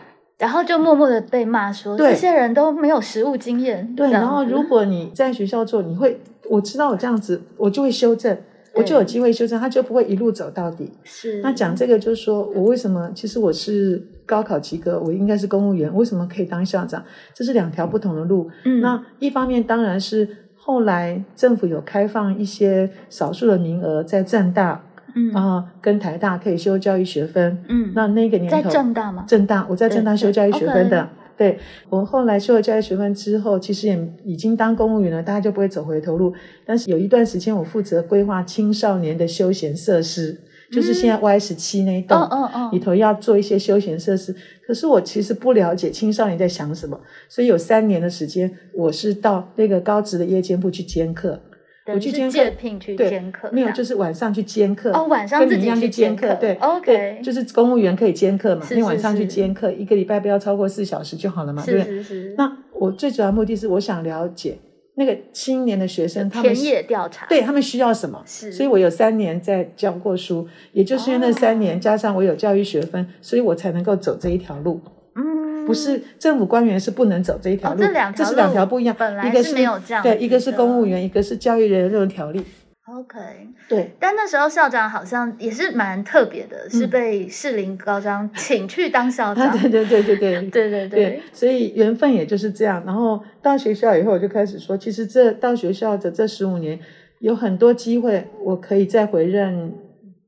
[0.44, 3.96] 然后就默默的被骂说对这些人都没有实务经验。
[3.96, 8.38] 对，然后如果你在学校做，你会我知道我这样子，我就会修正，
[8.74, 10.92] 我就有机会修正，他就不会一路走到底。
[11.06, 17.02] 是那讲这个就是说我为什么，其实我是高考及格，我应该是公务员，为什么可以当校长？
[17.34, 18.52] 这是两条不同的路。
[18.66, 20.28] 嗯那一方面当然是
[20.58, 24.84] 后来政府有开放一些少数的名额在正大
[25.16, 27.64] 嗯啊、跟台大可以修教育学分。
[27.68, 29.26] 嗯，那那个年在头，正大吗？
[29.28, 31.10] 正大，我在正大修教育学分的。
[31.36, 31.58] 对
[31.90, 36.32] 我后来修了教育学分之后，其实也已经当公务员了，大家就不会走回头路。
[36.64, 40.40] 但是有一段时间，我负责规划青少年的休闲设施，
[40.72, 42.16] 就是现在 Y 十七那一栋。
[42.20, 44.34] 嗯嗯嗯里头要做一些休闲设施，
[44.66, 51.40] 可是我其实不了解青少年在想什么，所以有三年的时间，我是到那个高职的夜间部去兼课，
[51.88, 54.92] 我去兼课聘去对没有，就是晚上去兼课。
[54.92, 62.36] 哦晚上跟你自己去一样兼兼课对 OK 对，就是公务员可以兼课嘛，是你晚上去兼课，一个礼拜不要超过四小时就好了嘛，对不对？
[62.38, 64.58] 那我最主要目的是我想了解
[64.96, 74.80] 那个青年的学生，他们田野调查，对他们需要什么，是所以我有三年在教过书，也就是因为那三年、哦加上我有教育学分，所以我才能够走这一条路。
[75.66, 77.86] 不是政府官员是不能走这一条路这
[78.24, 82.44] 是两条不一样本来是没有这样对一个是公务员一个是教育人肉条例
[82.86, 83.20] ok
[83.70, 90.90] 对但那时候校长好像也是蛮特别的是被士林高张 请去当校长对对对对对对对。
[90.90, 92.84] 对 所以缘分也就是这样。
[92.86, 96.78] 然后到学校以后我就开始说其实这到学校的这十五年
[97.20, 99.74] 有很多机会我可以再回任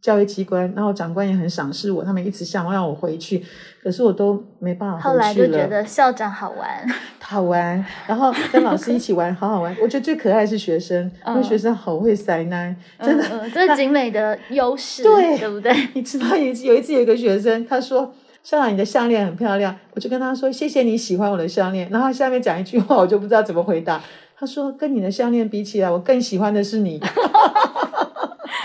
[0.05, 3.43] 教育机关，然后长官也很赏识我，他们一直想让我回去，
[3.81, 5.47] 可是我都没办法后来回去了。
[5.47, 6.87] 就觉得校长好玩，
[7.19, 9.75] 好玩，然后跟老师一起玩，好好玩。
[9.81, 13.23] 我觉得最可爱的是学生，因为嗯学生好会塞奶，真的。
[13.23, 15.73] 嗯嗯这是景美的优势，对对不对？
[15.95, 18.13] 你知道有有一次有一个学生，他说。
[18.43, 21.89] 校长，你的项链很漂亮，我就跟他说谢谢你喜欢我的项链。
[21.89, 23.99] 然后下面讲一句话，我就不知道怎么回答。
[24.37, 27.01] 他说跟你的项链比起来，我更喜欢的是你，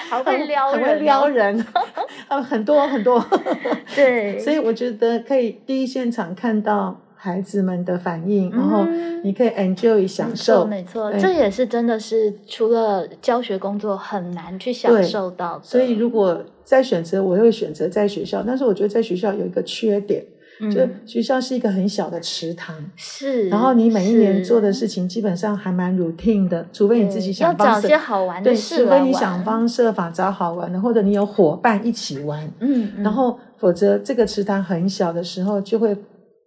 [0.08, 1.66] 好会撩很人、哦，会撩人，
[2.28, 3.24] 呃，很多很多。
[3.94, 15.64] 对，所以我觉得可以第一现场看到孩子们的反应，然后嗯你可以 enjoy 享受，没错，没错这也是真的是除了教学工作很难去享受到的。
[15.64, 18.42] 所以如果再选择，我会选择在学校。
[18.46, 20.24] 但是我觉得在学校有一个缺点，
[20.68, 21.00] 就嗯。
[21.06, 35.96] 学校是一个很小的池塘，是，然后你每一年做的事情基本上还蛮 routine 的，除非你自己想方设要找些好玩，的事来玩，除非你想方设法找好玩的，或者你有伙伴一起玩，嗯，嗯，然后否则这个池塘很小的时候就会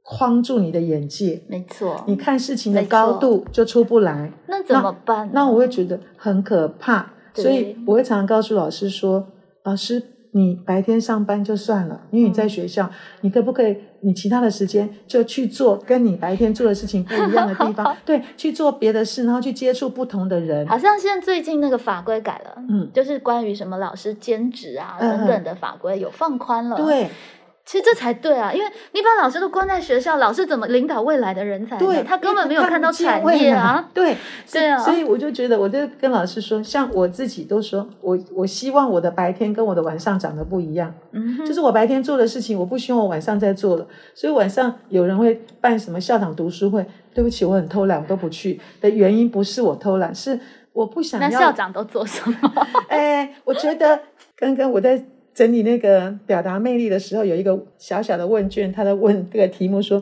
[0.04, 4.32] 框住你的眼界，没错，你看事情的高度就出不来。
[4.48, 5.32] 那怎么办呢？
[5.34, 9.26] 那我会觉得很可怕，所以我会常常告诉老师说
[9.64, 10.04] ：“老师，
[10.36, 12.90] 你白天上班就算了，因为你在学校，
[13.22, 17.96] 你可不可以你其他的时间就去做跟你白天做的事情不一样的地方？
[18.04, 20.68] 对，去做别的事，然后去接触不同的人。
[20.68, 27.10] 好像现在最近那个法规改了，嗯就是关于什么老师兼职啊嗯等等的法规有放宽了。，对，
[27.66, 31.78] 其实这才对啊，因为你把老师都关在学校，老师怎么领导未来的人才？
[31.78, 33.90] 对，他根本没有看到产业啊。
[33.94, 34.18] 对，
[34.52, 34.78] 对啊。
[34.78, 40.94] 所以我就觉得，我就跟老师说，像我自己都说，我我希望我的白天跟我的晚上长得不一样。
[41.14, 43.88] 嗯，就是我白天做的事情，我不希望我晚上再做了。
[44.14, 48.60] 所以晚上有人会办什么校长读书会，对不起，我很偷懒，我都不去。
[48.82, 50.38] 的原因不是我偷懒，是
[50.74, 51.30] 我不想要。
[51.30, 52.68] 那校长都做什么？
[52.90, 54.02] 哎，我觉得
[54.36, 55.02] 刚刚我在。
[55.34, 60.02] 整理那个表达魅力的时候，有一个小小的问卷，他在问这个题目说：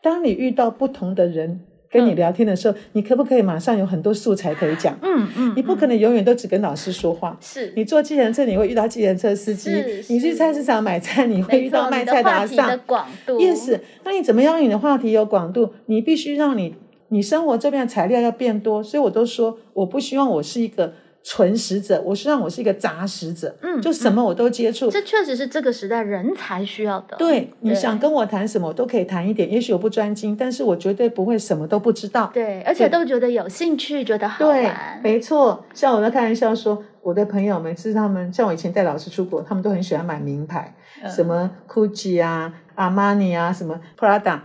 [0.00, 1.60] 当你遇到不同的人
[1.90, 4.96] 跟你聊天的时候，你可不可以马上有很多素材可以讲？
[5.02, 7.36] 嗯嗯，你不可能永远都只跟老师说话。
[7.40, 9.70] 是你坐计程车，你会遇到计程车司机；
[10.08, 12.78] 你去菜市场买菜，你会遇到卖菜的阿上。
[12.86, 13.80] 广度，yes。
[14.04, 15.72] 那你怎么样你的话题有广度？
[15.86, 16.76] 你必须让你
[17.08, 18.80] 你生活这边的材料要变多。
[18.82, 20.92] 所以我都说，我不希望我是一个。
[21.22, 24.90] 纯食者，我希望我是一个杂食者，嗯，就什么我都接触。
[24.90, 27.16] 这确实是这个时代人才需要的。
[27.18, 29.50] 对，你想跟我谈什么，我都可以谈一点。
[29.50, 32.30] 也许我不专精，但是我绝对不会什么都不知道。
[32.32, 34.62] 对，而且都觉得有兴趣，觉得好玩。
[34.62, 35.64] 对，没错。
[35.74, 40.74] 像我在开玩笑说，我的朋友每次他们像我以前带老师出国，他们都很喜欢买名牌，
[41.14, 44.40] 什么 Gucci 啊、阿玛尼啊、什么 Prada。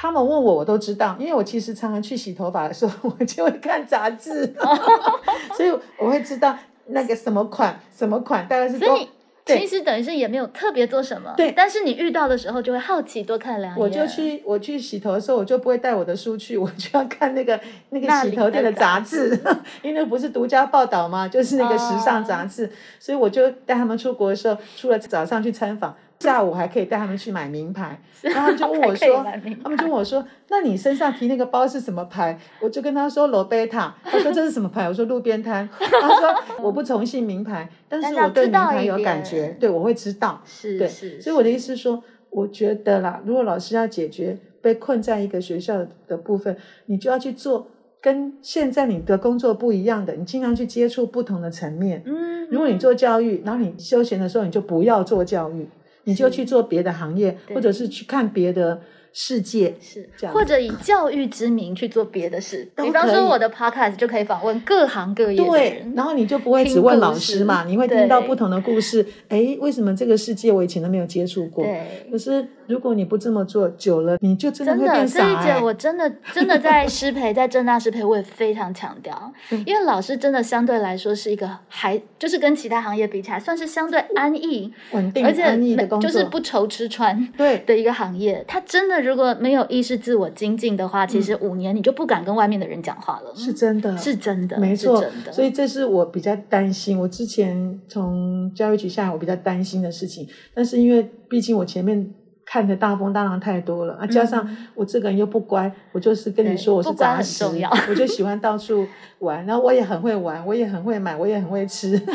[0.00, 4.54] 他们问我，我都知道，因为我其实常常去洗头发的时候， 我就会看杂志，
[5.56, 6.56] 所以我会知道
[6.86, 8.78] 那个什么款、什么款大概是。
[8.78, 9.08] 所以
[9.44, 11.50] 其实等于是也没有特别做什么，对。
[11.50, 13.82] 但是你遇到的时候就会好奇多看两眼。
[13.82, 17.58] 我就去我去洗头的时候，我就不会带我的书去，我就要看那个
[17.90, 19.36] 那个洗头店的杂志，
[19.82, 25.96] 因为不是独家报道嘛，就是那个时尚杂志，所以我就带他们出国的时候，除了早上去参访。
[26.20, 29.24] 下午还可以带他们去买名牌，然后就问我说，
[29.62, 32.36] 他们就问我说，那你身上提那个包是什么牌？
[32.60, 34.88] 我就跟他说罗贝塔，他说这是什么牌？
[34.88, 35.68] 我说路边摊。
[35.78, 40.42] 他说我不崇信名牌，但是我对名牌有感觉，对我会知道。
[40.44, 47.68] 是，对，所以我的意思是说，我觉得啦，如果老师要解决被困在一个学校的部分，你就要去做
[48.00, 52.02] 跟现在你的工作不一样的，你尽量去接触不同的层面。
[52.04, 55.68] 嗯，如果你做教育，然后你休闲的时候你就不要做教育。
[56.04, 58.80] 你就去做别的行业，或者是去看别的。
[59.10, 69.04] 世界是这样，或者以教育之名去做别的事，比方说我的 podcast 就可以访问各行各业对，然后你就不会只问老师嘛，你会听到不同的故事。
[69.28, 71.64] 哎，为什么这个世界我以前都没有接触过？
[71.64, 75.44] 对，可是如果你不这么做，久了你就真的会变傻。
[75.44, 79.32] 真的，我真的真的在师培，在正大师培，我也非常强调，
[79.66, 88.44] 因为老师真的相对来说是一个还就是跟其他行业比起来，算是相对安逸、稳定、安逸的工作，就是不愁吃穿对的一个行业。
[88.46, 88.98] 他真的。
[89.08, 93.32] 如果没有意识自我精进的话，其实五年你就不敢跟外面的人讲话了。
[93.34, 95.00] 是真的，是真的，没错。
[95.00, 96.98] 的，所以这是我比较担心。
[96.98, 100.28] 我之前从教育局下来，我比较担心的事情。
[100.52, 102.12] 但是因为毕竟我前面
[102.50, 107.44] 看的大风大浪太多了啊，加上我这个人又不乖，我就是跟你说我是杂食，
[107.90, 108.86] 我就喜欢到处
[109.18, 109.44] 玩。
[109.44, 112.00] 然后我也很会玩，我也很会买，我也很会吃。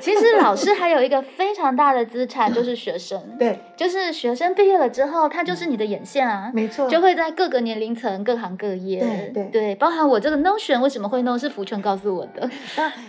[0.00, 3.20] 其实老师还有一个非常大的资产，就是学生。
[3.36, 6.52] 对，就是学生毕业了之后，他就是你的眼线啊。
[6.54, 9.00] 没错，就会在各个年龄层、各行各业。
[9.00, 12.48] 对对对，包含我这个 Notion 为什么会弄，是福全告诉我的。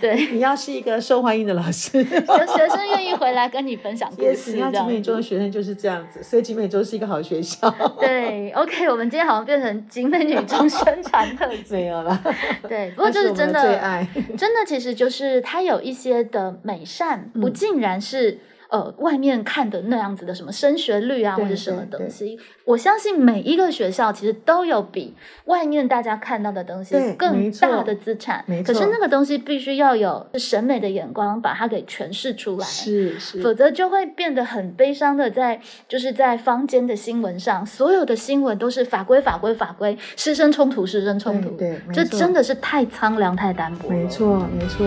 [0.01, 4.53] 对，你要是一个受欢迎的老师，学生愿意回来跟你分享故事。
[4.58, 7.69] 你要集美中的学生就是这样子，所以集美中是一个好学校。
[8.01, 11.75] 对，OK，我们今天好像变成集美女中宣传特 辑。
[11.75, 12.19] 没有了。
[12.67, 17.49] 对，不 过就是真的，真的其实就是它有一些的美善不。
[17.59, 18.39] 尽然是
[18.69, 28.45] 呃，外面看的那样子的什么升学率啊，或者什么东西，我相信每一个学校其实都有比外面大家看到的东西更大的资产。
[28.63, 43.89] 可是那个东西必须要有审美的眼光，把它给诠释出来，是是，否则就会变得很悲伤的，在就是在坊间的新闻上，所有的新闻都是法规法规法规，师生冲突师生冲突，对，这真的是太苍凉太单薄。
[43.89, 44.86] 没错没错。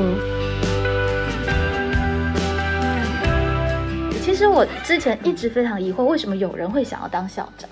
[4.33, 7.69] 其实我之前一直非常疑惑，为什么有人会想要当校长？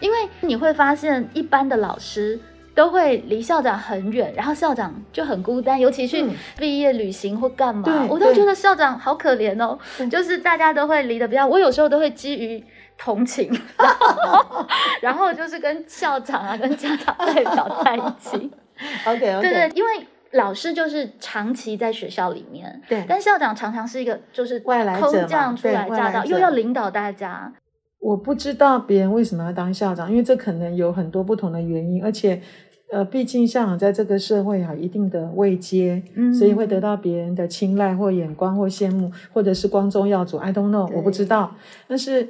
[0.00, 2.36] 因为你会发现，一般的老师
[2.74, 6.26] 都会离校长很远，然后校长就很孤单，尤其去
[6.58, 9.78] 毕业旅行或干嘛，我都觉得校长好可怜哦。
[10.10, 12.64] 就是大家都会离得比较，我有时候都会基于
[12.98, 13.48] 同情，
[15.00, 18.50] 然后就是跟校长啊、跟家长代表在一起。
[19.06, 20.04] OK OK，对对，因为。
[20.36, 27.52] 老师就是长期在学校里面，对，但校长常常是一个就是外来者空降出来驾到，又要领导大家。
[27.98, 32.40] 我不知道别人为什么要当校长，因为这可能有很多不同的原因，而且
[32.92, 40.36] 呃，毕竟校长在这个社会啊，一定的位阶，嗯所以会得到别人的青睐或眼光或羡慕，或者是光宗耀祖。
[40.36, 41.56] I don't know，我不知道。
[41.88, 42.28] 但是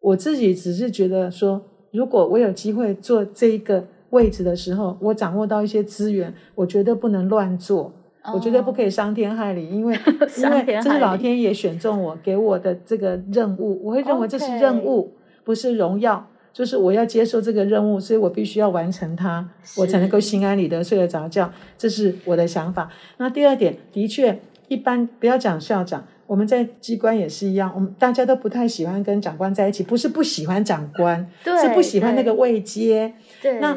[0.00, 1.60] 我自己只是觉得说，
[1.92, 7.92] 如果我有机会做这一个位置的时候，我掌握到一些资源，我绝对不能乱做。
[8.34, 9.98] 我绝对不可以伤天害理，因为
[10.36, 16.28] 因为这是老天爷选中我给我的这个任务，我会认为这是任务不是荣耀。
[16.52, 21.50] 就是我要接受这个任务，所以我必须要完成它，我才能够心安理得睡得着觉。
[21.78, 22.90] 这是我的想法。
[23.18, 33.14] 那第二点，的确，一般不要讲校长，我们在机关也是一样，我们大家都不太喜欢跟长官在一起，不是不喜欢长官，是不喜欢那个位阶。
[33.40, 33.76] 对，那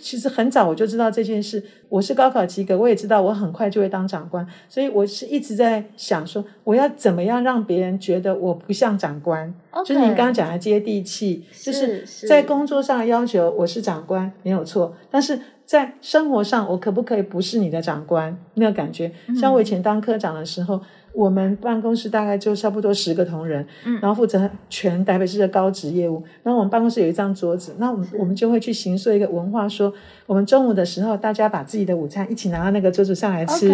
[0.00, 9.52] 其实很早我就知道这件事，我是高考及格，我也知道我很快就会当长官，所以我是一直在想说，我要怎么样让别人觉得我不像长官
[9.84, 19.10] 就是您刚刚讲的接地气，就是是在工作上的要求我是长官没有错，但是在生活上我可不可以不是你的长官那个感觉？
[19.40, 20.80] 像我以前当科长的时候。
[21.16, 26.22] 我们办公室大概就差不多十个同仁，嗯然后负责全台北市的高职业务。
[26.42, 29.90] 然后我们办公室有一张桌子，那我们我们就会去形塑一个文化说，
[30.26, 33.72] 我们中午的时候大家把自己的午餐一起拿到那个桌子上来吃。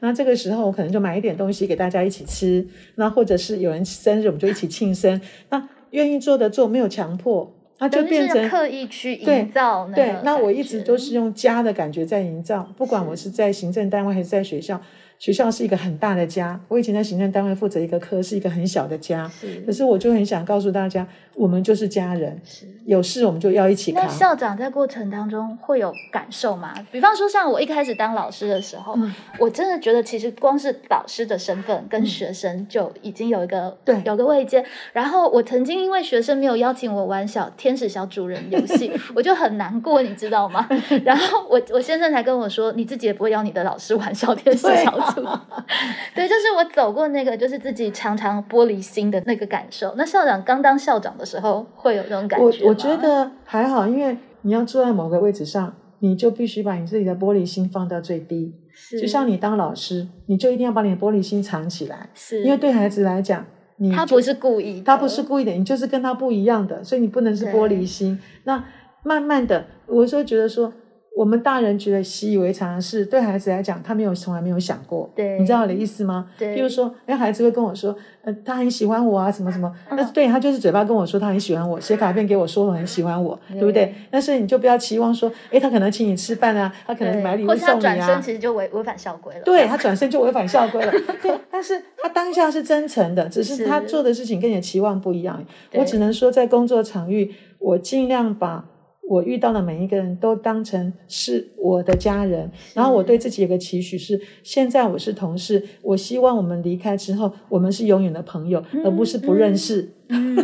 [0.00, 2.66] 那这个时候我可能就买一点东西给大家一起吃，
[2.96, 5.18] 那或者是有人生日我们就一起庆生。
[5.48, 14.80] 那愿意做的做，没有强迫，那就变成刻意去对营造那对，那我一直都是用家的感觉在营造，不管我是在行政单位还是在学校，
[15.22, 16.60] 学校是一个很大的家。
[16.66, 19.28] 我以前在行政单位负责一个科，是一个很小的家。
[19.28, 21.06] 是可是我就很想告诉大家，
[21.36, 22.42] 我们就是家人，
[22.86, 24.04] 有事我们就要一起那。
[24.08, 26.74] 校长在过程当中会有感受吗？
[26.90, 34.64] 比方说，像我一开始当老师的时候，嗯我真的觉得其实光是老师的身份跟学生就已经有一个、对有个位阶。
[34.92, 40.68] 然后我曾经因为学生没有邀请我玩小天使小主人游戏， 我就很难过，你知道吗？
[41.04, 45.30] 然后我我先生才跟我说，你自己也不会邀你的老师玩小天使小主人。
[46.14, 49.94] 对，就是我走过那个，就是自己常常玻璃心的那个感受。
[49.96, 58.54] 那校长刚当校长的时候，会有这种感觉吗我觉得还好，因为你要坐在某个位置上，你就必须把你自己的玻璃心放到最低。
[58.74, 63.44] 是就像你当老师，你就一定要把你的玻璃心藏起来，是因为对孩子来讲，
[63.76, 68.18] 你他不是故意的，他不是故意的，你就是跟他不一样的，所以你不能是玻璃心。
[68.44, 68.64] 那
[69.02, 70.72] 慢慢的，我说觉得说，
[71.14, 75.08] 我们大人觉得习以为常的事，对孩子来讲，他没有从来没有想过。
[75.14, 76.30] 对你知道我的意思吗？
[76.38, 79.70] 对比如说，哎，孩子会跟我说，呃，他很喜欢我啊，什么什么。
[79.90, 83.94] 嗯那对他就是嘴巴跟我说他很喜欢我，写卡片给我说我很喜欢我，对不对对？
[84.10, 88.22] 但是你就不要期望说，哎，他可能请你吃饭啊，他可能对买礼物送你啊转身。
[88.22, 89.40] 其实就违违反校规了。
[89.44, 90.90] 对他转身就违反校规了，
[91.22, 95.44] 对，但是他当下是真诚的，只是是他做的事情跟你的期望不一样。
[95.74, 98.64] 我只能说，在工作场域，我尽量把
[99.08, 109.92] 我遇到的每一个人都当成是我的家人，然后我对自己有个期许是：现在我是同事，我希望我们离开之后，我们是永远的朋友，而不是不认识。
[110.08, 110.36] 嗯，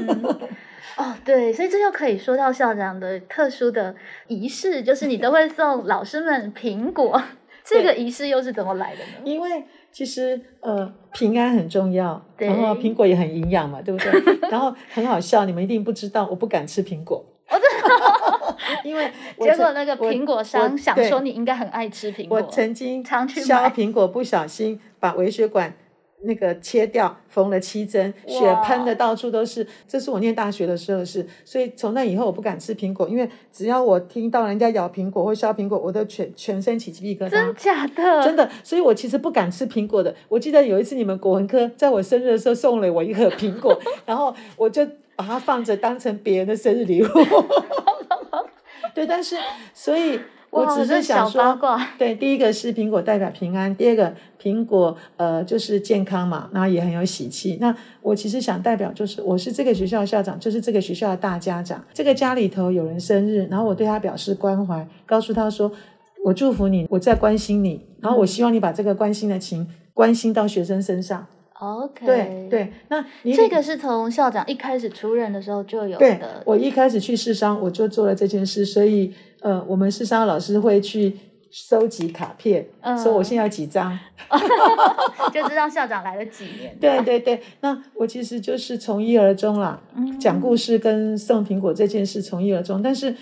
[0.99, 3.95] 哦，对，所以这就可以说到校长的特殊的
[4.27, 7.23] 仪式，就是你都会送老师们苹果。
[7.65, 9.13] 这个仪式又是怎么来的呢？
[9.25, 14.11] 因为其实呃平安很重要，然后苹果也很营养嘛，对不对？
[14.51, 17.25] 然后很好笑，你们一定不知道，我不敢吃苹果。
[18.85, 25.75] 因为 结果那个我苹果商想对说你应该很爱吃苹果，我曾经常去削买苹果，不小心把微血管
[26.23, 29.65] 那个切掉，缝了七针，血哇喷的到处都是。
[29.87, 37.55] 这是我念大学的时候的事，所以从那以后我不敢吃苹果，因为只要我听到人家咬苹果或削苹果，我都全全身起鸡皮疙真瘩。
[37.55, 38.25] 假的？
[38.25, 40.13] 真的，所以我其实不敢吃苹果的。
[40.29, 44.85] 我记得有一次你们国文科在我生日的时候送了我一盒苹果， 然后我就
[45.15, 47.07] 把它放着当成别人的生日礼物。
[48.99, 49.36] 对，但是
[49.72, 50.18] 所以
[50.51, 51.57] 我只是想说，
[51.96, 57.59] 对，第一个是苹果代表平安，第二个苹果呃就是健康嘛，然后也很有喜气。
[57.61, 57.72] 那
[58.03, 61.84] 我其实想代表就是我是这个学校的校长，就是这个学校的大家长。
[61.94, 65.70] 这个家里头有人生日，然后我对他表示关怀，告诉他说
[66.24, 71.24] 我祝福你，我在关心你，然后我希望你把这个关心的情关心到学生身上。
[71.61, 81.17] OK，对对，那你这个是从校长一开始出任的时候就有对的，我一开始去市商，我就做了这件事，所以呃，我们市商老师会去
[81.51, 83.99] 收集卡片，嗯说我现在有几张。
[85.33, 86.77] 就知道校长来了几年。
[86.81, 92.83] 对对对，那我其实就是从一而终啦，嗯讲故事跟送苹果这件事从一而终。
[92.83, 93.15] 但是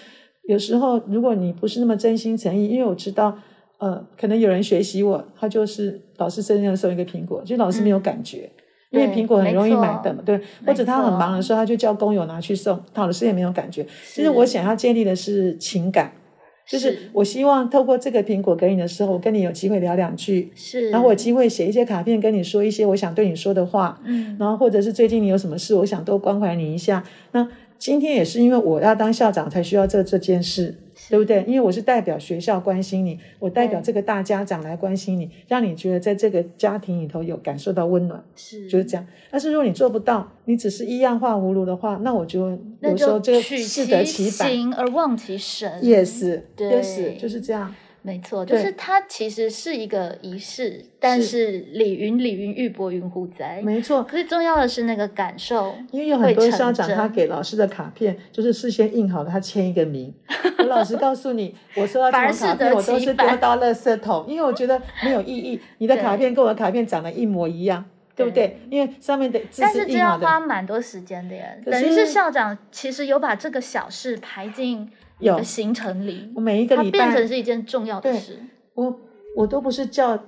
[0.49, 3.39] 有时候如果你不是那么真心诚意，因为我知道，
[3.79, 8.51] 呃，可能有人学习我，他就是老师生日送一个苹果，就老师没有感觉。
[8.91, 13.85] 因为苹果很容易买的嘛，对，或者他很忙的时候，他就叫工友拿去送，他老师也没有感觉。
[14.15, 16.13] 其实我想要建立的是情感，
[16.67, 27.03] 就是是我希望透过这个苹果给你的时候，我跟你有机会聊两句，是，然后我有机会写一些卡片跟你说一些我想对你说的话，嗯然后或者是最近你有什么事，我想多关怀你一下。
[27.33, 27.47] 那
[27.79, 30.75] 今天也是因为我要当校长才需要这这件事，
[31.11, 31.45] 对不对？
[31.47, 39.07] 因为我是代表学校关心你，我代表这个大家长来关心你，让你觉得在这个家庭里头有感受到温暖，是就是这样。
[39.31, 44.51] 但是如果你做不到，你只是一样画葫芦的话，那我就有时候这个就适得其其反。
[44.51, 45.81] 形而忘其神。
[45.83, 47.75] Yes，对 yes，就是这样。
[48.07, 53.61] 没错，就是它其实是一个仪式，但是礼云礼云，玉帛云乎哉。
[53.65, 60.15] 没错，可是重要的是那个感受，因为有很多校长，他给老师的卡片就是事先印好了，他签一个名。
[60.61, 65.61] 我老实告诉你，我收到这反而种卡片，我都是丢到垃圾桶，因为我觉得没有意义。
[65.79, 67.85] 你的卡片跟我的卡片长得一模一样，
[68.15, 68.61] 对不对？
[68.71, 70.17] 因为上面的字但是这要。
[70.17, 71.61] 花蛮多时间的耶。
[71.65, 74.89] 可等于是是校长其实有把这个小事排进你
[75.19, 78.39] 有的行程里，我每一个礼拜变成，是一件重要的对事。
[78.75, 79.01] 我
[79.37, 80.19] 我都不是叫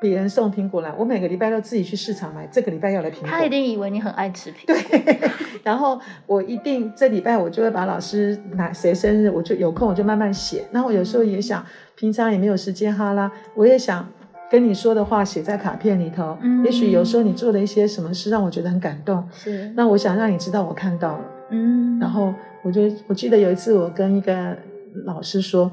[0.00, 3.28] 别人送苹果来，我每个礼拜都自己去市场买这个礼拜要来苹果。
[3.28, 4.74] 他一定以为你很爱吃苹果。
[4.88, 5.20] 对
[5.62, 10.64] 然后我一定这礼拜我就会把老师哪谁生日，我就有空我就慢慢写。
[10.72, 11.64] 那我有时候也想，
[11.94, 14.08] 平常也没有时间哈啦，我也想
[14.50, 16.36] 跟你说的话写在卡片里头。
[16.42, 21.24] 嗯也许有时候你做了一些什么事让我觉得很感动，是，那我想让你知道我看到了。
[21.50, 24.56] 嗯，然后我就我记得有一次我跟一个
[25.04, 25.70] 老师说，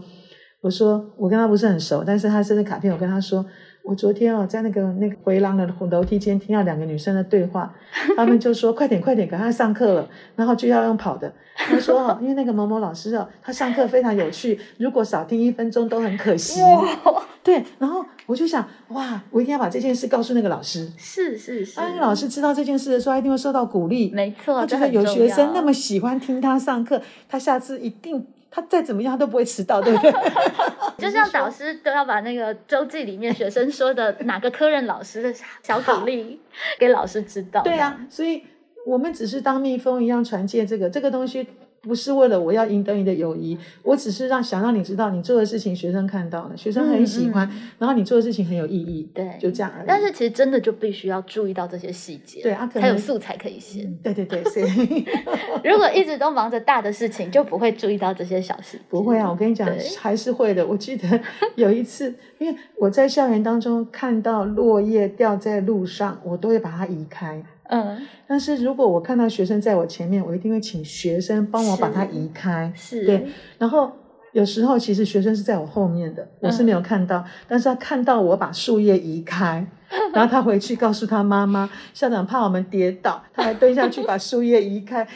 [0.62, 3.46] 我说我跟他不是很熟，但是他生日卡片我跟他说。
[3.90, 7.74] 我昨天哦，在那个那个回廊的楼梯间听到两个女生的对话，
[8.16, 11.34] 她们就说快点快点，赶快上课了，然后就要用跑的。
[11.58, 16.62] 他说哦，因为那个某某老师哦，他上课非常有趣，如果少听一分钟都很可惜。
[16.62, 20.88] 哇，对，然后我就想哇，我一定要把这件事告诉那个老师。
[20.96, 24.12] 是是是，当那个老师知道这件事的时候，他一定会受到鼓励。
[24.14, 30.12] 没错，他觉得有学生那么喜欢听他上课，他下次一定他再怎么样他都不会迟到，对不对？
[30.98, 35.34] 就像导师都要把那个周记里面学生说的哪个科任老师的
[35.64, 36.40] 小鼓励
[36.78, 37.62] 给老师知道。
[37.62, 38.44] 对啊，所以
[38.86, 41.48] 我们只是当蜜蜂一样传接这个这个东西。
[41.82, 49.86] 不是为了我要赢得你的友谊，我只是让想让你知道你做的事情学生看到了，学生很喜欢，嗯然后你做的事情很有意义，对就这样而已。
[49.88, 53.84] 但是其实真的就必须要注意到这些细节，对才有素材可以写。
[53.84, 55.06] 嗯对对对，所以
[55.64, 58.84] 如果一直都忙着大的事情，就不会注意到这些小细节。
[58.90, 60.66] 不会啊，我跟你讲对还是会的。
[60.66, 61.20] 我记得
[61.56, 67.42] 有一次，因为我在校园当中看到落叶掉在路上，我都会把它移开。
[67.70, 72.72] 嗯，但是如果我看到学生在我前面，我一定会请学生帮我把它移开。
[72.76, 73.92] 是，对，然后
[74.32, 79.66] 有时候其实学生是在我后面的，我是没有看到，但是他看到我把树叶移开，
[80.14, 85.08] 然后他回去告诉他妈妈，校长怕我们跌倒，他还蹲下去把树叶移开。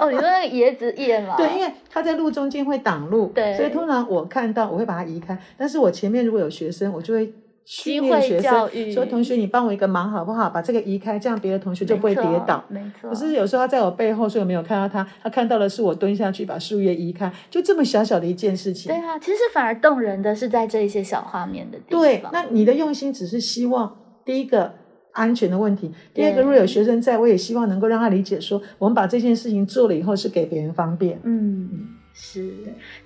[0.00, 1.36] 哦，你说那个椰子叶 嘛？
[1.36, 3.54] 对，因为他在路中间会挡路，对。
[3.56, 7.32] 所以通常我看到我会把它移开，但是我前面如果有学生，我就会
[7.68, 10.48] 训机会练学教育生说：“同学，你帮我一个忙好不好？
[10.48, 13.10] 把这个移开，这样别的同学就不会跌倒。”没错。
[13.10, 15.06] 可是有时候他在我背后，所以我没有看到他。
[15.22, 18.90] 他看到的是我蹲下去把树叶移开，就这么小小的一件事情。
[18.90, 22.00] 对啊，其实反而动人的是在这一些小画面的地方。
[22.00, 23.94] 对，那你的用心只是希望
[24.24, 24.72] 第一个
[25.12, 31.20] 安全的问题，第二个对如果有学生在，我也希望能够让他理解说，我们把这件事情做了以后是给别人方便。
[31.22, 31.68] 嗯，
[32.20, 32.52] 是，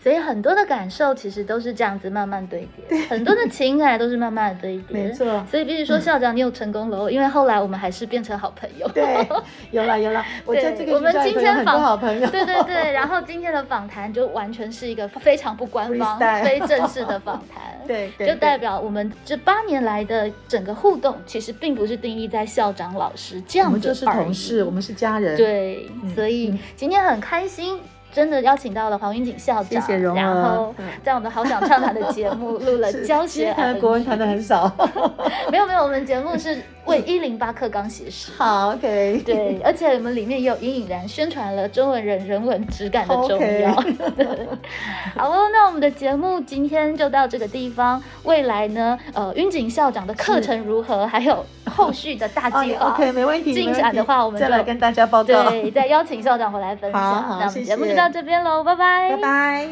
[0.03, 5.05] 所以很多的感受其实都是这样子慢慢堆叠，很多的情感都是慢慢的堆叠。
[5.05, 8.89] 没错所以必须说校长你有成功喽，因为后来我们还是变成好朋友。
[8.95, 9.29] 对，
[9.71, 12.27] 有了有了， 我在这个对我们今天访好朋友。
[12.31, 17.63] 对对对， 然后今天的访谈就完全是一个非常不官方、非正式的访谈。
[17.87, 25.37] 对对就代表我们这八年来的整个互动，其实并不是定义在校长、老师这样子我们就是同事，我们是家人。
[25.37, 27.79] 对，嗯所以嗯今天很开心。
[28.13, 34.71] 真的邀请到了黄云锦校长，然后嗯在我们好想畅谈的节目 录了教学今天谈的国文谈的很少。
[35.51, 43.31] 没有没有，我们节目是为一零八克钢写诗，好，OK，对，而且我们里面也有隐隐然宣传了中文人人文质感的重
[43.61, 43.73] 要。
[43.73, 44.49] OK，
[45.17, 48.03] 好，那我们的节目今天就到这个地方。
[48.25, 53.55] 未来呢，呃，云锦校长的课程如何，还有后续的大计划，OK，没问题。
[53.55, 57.01] 进展的话，我们就跟大家报告，对，再邀请校长回来分享。
[57.01, 57.65] 好，我们。
[57.65, 59.69] 节目就到这边喽，拜拜，拜拜。